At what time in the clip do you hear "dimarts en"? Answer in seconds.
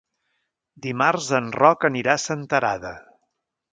0.85-1.51